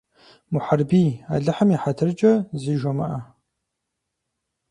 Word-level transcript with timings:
Мухьэрбий, 0.51 1.09
Алыхьым 1.33 1.69
и 1.75 1.77
хьэтыркӀэ, 1.81 2.33
зы 2.61 2.73
жумыӀэ. 2.79 3.19